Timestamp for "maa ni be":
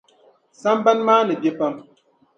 1.07-1.49